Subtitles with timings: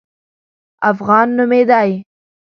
[0.91, 1.91] افغان نومېدی.